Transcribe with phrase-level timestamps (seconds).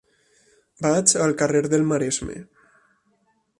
[0.85, 2.41] Vaig al carrer del Maresme.